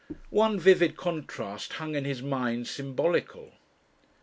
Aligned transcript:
One 0.31 0.59
vivid 0.59 0.97
contrast 0.97 1.73
hung 1.73 1.93
in 1.93 2.05
his 2.05 2.23
mind 2.23 2.65
symbolical. 2.67 3.51